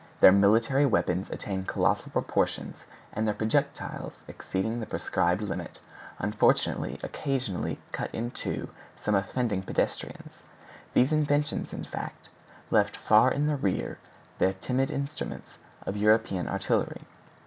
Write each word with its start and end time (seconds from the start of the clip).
Their 0.19 0.31
military 0.31 0.83
weapons 0.87 1.29
attained 1.29 1.67
colossal 1.67 2.09
proportions, 2.09 2.85
and 3.13 3.27
their 3.27 3.35
projectiles, 3.35 4.23
exceeding 4.27 4.79
the 4.79 4.87
prescribed 4.87 5.43
limits, 5.43 5.79
unfortunately 6.17 6.99
occasionally 7.03 7.77
cut 7.91 8.09
in 8.11 8.31
two 8.31 8.69
some 8.95 9.13
unoffending 9.13 9.61
pedestrians. 9.63 10.31
These 10.95 11.13
inventions, 11.13 11.71
in 11.71 11.83
fact, 11.83 12.29
left 12.71 12.97
far 12.97 13.29
in 13.29 13.45
the 13.45 13.55
rear 13.57 13.99
the 14.39 14.53
timid 14.53 14.89
instruments 14.89 15.59
of 15.85 15.95
European 15.95 16.47
artillery. 16.49 17.01